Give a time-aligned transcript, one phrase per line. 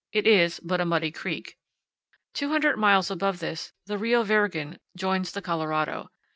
[0.11, 1.59] It is but a muddy creek.
[2.33, 6.09] Two hundred miles above this the Rio Virgen joins the Colorado.